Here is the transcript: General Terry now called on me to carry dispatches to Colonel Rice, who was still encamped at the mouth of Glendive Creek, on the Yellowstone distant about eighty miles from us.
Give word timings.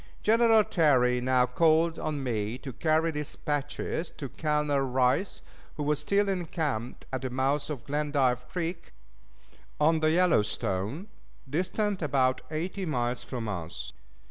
General 0.23 0.63
Terry 0.63 1.21
now 1.21 1.45
called 1.45 1.99
on 1.99 2.23
me 2.23 2.57
to 2.57 2.73
carry 2.73 3.11
dispatches 3.11 4.09
to 4.09 4.29
Colonel 4.29 4.79
Rice, 4.79 5.43
who 5.77 5.83
was 5.83 5.99
still 5.99 6.27
encamped 6.27 7.05
at 7.13 7.21
the 7.21 7.29
mouth 7.29 7.69
of 7.69 7.85
Glendive 7.85 8.49
Creek, 8.49 8.93
on 9.79 9.99
the 9.99 10.09
Yellowstone 10.09 11.07
distant 11.47 12.01
about 12.01 12.41
eighty 12.49 12.83
miles 12.83 13.23
from 13.23 13.47
us. 13.47 13.93